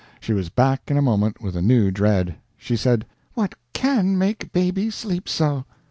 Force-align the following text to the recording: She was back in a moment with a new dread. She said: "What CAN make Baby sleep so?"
She 0.19 0.33
was 0.33 0.49
back 0.49 0.89
in 0.89 0.97
a 0.97 1.01
moment 1.03 1.43
with 1.43 1.55
a 1.55 1.61
new 1.61 1.91
dread. 1.91 2.37
She 2.57 2.75
said: 2.75 3.05
"What 3.35 3.53
CAN 3.73 4.17
make 4.17 4.51
Baby 4.51 4.89
sleep 4.89 5.29
so?" 5.29 5.65